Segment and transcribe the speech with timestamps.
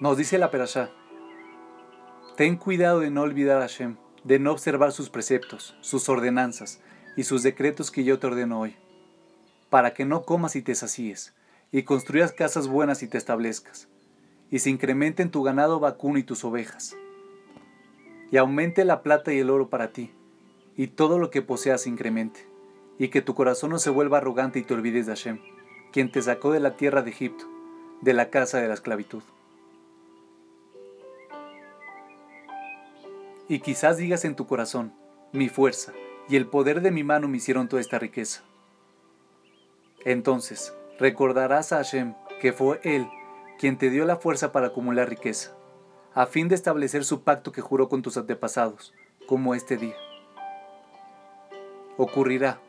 [0.00, 0.90] Nos dice la Perashá,
[2.36, 6.80] ten cuidado de no olvidar a Hashem, de no observar sus preceptos, sus ordenanzas
[7.16, 8.74] y sus decretos que yo te ordeno hoy,
[9.70, 11.32] para que no comas y te sacíes,
[11.70, 13.86] y construyas casas buenas y te establezcas,
[14.50, 16.96] y se incrementen tu ganado vacuno y tus ovejas,
[18.32, 20.12] y aumente la plata y el oro para ti,
[20.76, 22.48] y todo lo que poseas se incremente,
[22.98, 25.38] y que tu corazón no se vuelva arrogante y te olvides de Hashem,
[25.92, 27.44] quien te sacó de la tierra de Egipto,
[28.00, 29.22] de la casa de la esclavitud.
[33.48, 34.94] Y quizás digas en tu corazón,
[35.32, 35.92] mi fuerza
[36.28, 38.42] y el poder de mi mano me hicieron toda esta riqueza.
[40.04, 43.06] Entonces recordarás a Hashem que fue Él
[43.58, 45.56] quien te dio la fuerza para acumular riqueza,
[46.14, 48.92] a fin de establecer su pacto que juró con tus antepasados,
[49.26, 49.96] como este día.
[51.96, 52.60] Ocurrirá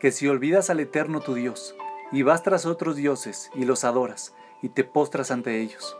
[0.00, 1.76] que si olvidas al Eterno tu Dios,
[2.12, 5.96] y vas tras otros dioses y los adoras, y te postras ante ellos,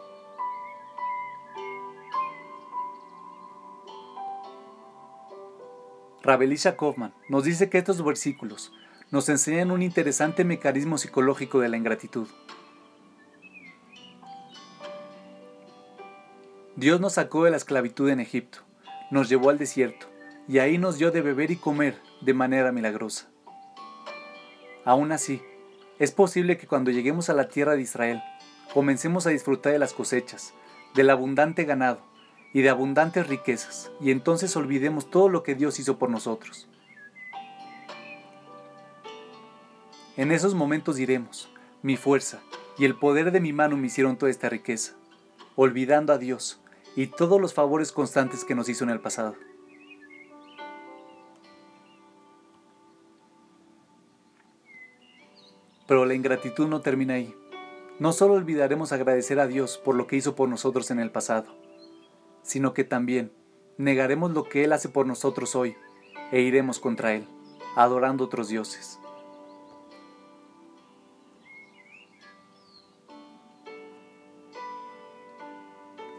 [6.24, 8.72] Rabelisha Kaufman nos dice que estos versículos
[9.10, 12.26] nos enseñan un interesante mecanismo psicológico de la ingratitud.
[16.76, 18.60] Dios nos sacó de la esclavitud en Egipto,
[19.10, 20.06] nos llevó al desierto
[20.48, 23.28] y ahí nos dio de beber y comer de manera milagrosa.
[24.86, 25.42] Aún así,
[25.98, 28.22] es posible que cuando lleguemos a la tierra de Israel,
[28.72, 30.54] comencemos a disfrutar de las cosechas,
[30.94, 32.00] del abundante ganado,
[32.54, 36.68] y de abundantes riquezas, y entonces olvidemos todo lo que Dios hizo por nosotros.
[40.16, 41.48] En esos momentos diremos,
[41.82, 42.40] mi fuerza
[42.78, 44.94] y el poder de mi mano me hicieron toda esta riqueza,
[45.56, 46.60] olvidando a Dios
[46.94, 49.34] y todos los favores constantes que nos hizo en el pasado.
[55.88, 57.34] Pero la ingratitud no termina ahí.
[57.98, 61.46] No solo olvidaremos agradecer a Dios por lo que hizo por nosotros en el pasado,
[62.44, 63.32] sino que también
[63.78, 65.76] negaremos lo que Él hace por nosotros hoy
[66.30, 67.26] e iremos contra Él,
[67.74, 69.00] adorando otros dioses.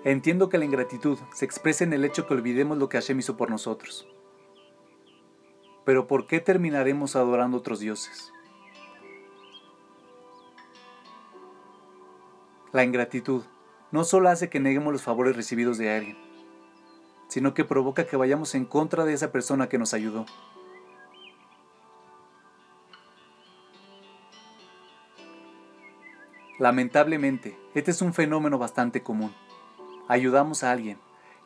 [0.04, 3.38] Entiendo que la ingratitud se expresa en el hecho que olvidemos lo que Hashem hizo
[3.38, 4.08] por nosotros.
[5.84, 8.32] Pero ¿por qué terminaremos adorando otros dioses?
[12.72, 13.44] La ingratitud
[13.92, 16.18] no solo hace que neguemos los favores recibidos de alguien,
[17.28, 20.26] sino que provoca que vayamos en contra de esa persona que nos ayudó.
[26.58, 29.34] Lamentablemente, este es un fenómeno bastante común.
[30.08, 30.98] Ayudamos a alguien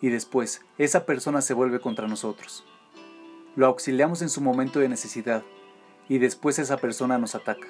[0.02, 2.64] y después esa persona se vuelve contra nosotros.
[3.56, 5.44] Lo auxiliamos en su momento de necesidad
[6.08, 7.68] y después esa persona nos ataca.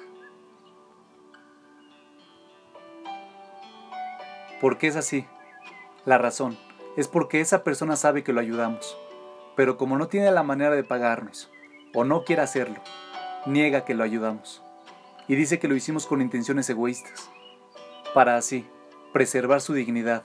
[4.60, 5.24] ¿Por qué es así?
[6.04, 6.58] La razón
[6.96, 8.96] es porque esa persona sabe que lo ayudamos,
[9.56, 11.50] pero como no tiene la manera de pagarnos,
[11.94, 12.80] o no quiere hacerlo,
[13.46, 14.62] niega que lo ayudamos,
[15.28, 17.30] y dice que lo hicimos con intenciones egoístas,
[18.14, 18.66] para así
[19.12, 20.24] preservar su dignidad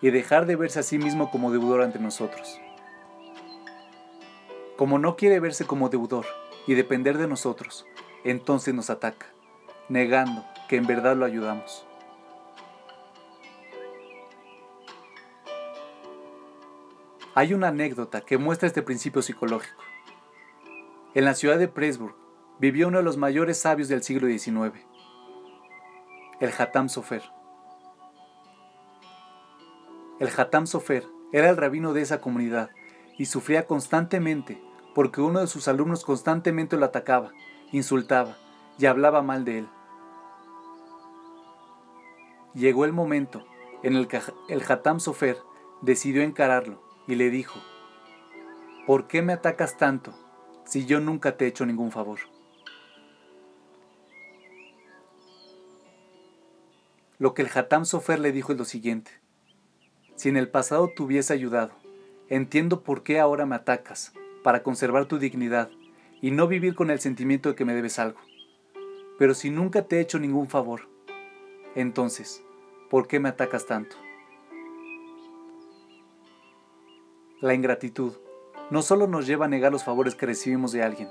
[0.00, 2.60] y dejar de verse a sí mismo como deudor ante nosotros.
[4.76, 6.26] Como no quiere verse como deudor
[6.66, 7.86] y depender de nosotros,
[8.24, 9.26] entonces nos ataca,
[9.88, 11.86] negando que en verdad lo ayudamos.
[17.36, 19.82] Hay una anécdota que muestra este principio psicológico.
[21.14, 22.14] En la ciudad de Presburg
[22.60, 24.86] vivió uno de los mayores sabios del siglo XIX,
[26.38, 27.22] el Hatam Sofer.
[30.20, 32.70] El Hatam Sofer era el rabino de esa comunidad
[33.18, 34.62] y sufría constantemente
[34.94, 37.32] porque uno de sus alumnos constantemente lo atacaba,
[37.72, 38.36] insultaba
[38.78, 39.68] y hablaba mal de él.
[42.54, 43.44] Llegó el momento
[43.82, 45.36] en el que el Hatam Sofer
[45.82, 47.60] decidió encararlo y le dijo,
[48.86, 50.14] ¿por qué me atacas tanto
[50.64, 52.18] si yo nunca te he hecho ningún favor?
[57.18, 59.10] Lo que el Hatam Sofer le dijo es lo siguiente,
[60.16, 61.72] si en el pasado te hubiese ayudado,
[62.28, 64.12] entiendo por qué ahora me atacas,
[64.42, 65.70] para conservar tu dignidad
[66.20, 68.20] y no vivir con el sentimiento de que me debes algo.
[69.18, 70.88] Pero si nunca te he hecho ningún favor,
[71.74, 72.42] entonces,
[72.90, 73.96] ¿por qué me atacas tanto?
[77.44, 78.14] La ingratitud
[78.70, 81.10] no solo nos lleva a negar los favores que recibimos de alguien,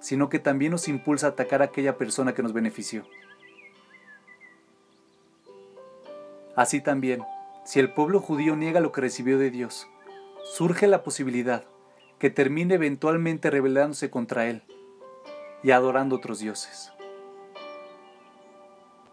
[0.00, 3.04] sino que también nos impulsa a atacar a aquella persona que nos benefició.
[6.56, 7.22] Así también,
[7.66, 9.86] si el pueblo judío niega lo que recibió de Dios,
[10.42, 11.64] surge la posibilidad
[12.18, 14.62] que termine eventualmente rebelándose contra Él
[15.62, 16.92] y adorando otros dioses.